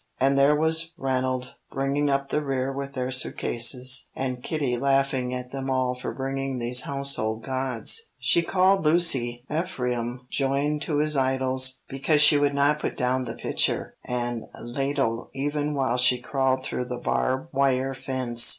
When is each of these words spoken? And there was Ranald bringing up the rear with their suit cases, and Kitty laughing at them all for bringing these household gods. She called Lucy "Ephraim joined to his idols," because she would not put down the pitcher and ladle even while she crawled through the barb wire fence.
And 0.19 0.35
there 0.35 0.55
was 0.55 0.93
Ranald 0.97 1.53
bringing 1.71 2.09
up 2.09 2.29
the 2.29 2.43
rear 2.43 2.73
with 2.73 2.95
their 2.95 3.11
suit 3.11 3.37
cases, 3.37 4.07
and 4.15 4.41
Kitty 4.41 4.75
laughing 4.75 5.31
at 5.31 5.51
them 5.51 5.69
all 5.69 5.93
for 5.93 6.11
bringing 6.11 6.57
these 6.57 6.81
household 6.81 7.43
gods. 7.43 8.07
She 8.17 8.41
called 8.41 8.83
Lucy 8.83 9.45
"Ephraim 9.55 10.25
joined 10.31 10.81
to 10.81 10.97
his 10.97 11.15
idols," 11.15 11.83
because 11.87 12.19
she 12.19 12.39
would 12.39 12.55
not 12.55 12.79
put 12.79 12.97
down 12.97 13.25
the 13.25 13.35
pitcher 13.35 13.95
and 14.03 14.45
ladle 14.59 15.29
even 15.35 15.75
while 15.75 15.97
she 15.97 16.19
crawled 16.19 16.63
through 16.63 16.85
the 16.85 16.97
barb 16.97 17.49
wire 17.53 17.93
fence. 17.93 18.49